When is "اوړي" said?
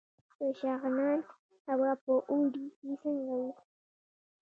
2.31-2.65